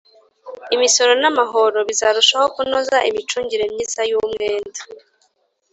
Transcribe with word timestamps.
imisoro 0.75 1.11
n'amahoro 1.21 1.79
bizarushaho 1.89 2.45
kunoza 2.55 2.97
imicungire 3.09 3.63
myiza 3.73 4.01
y'umwenda. 4.09 4.81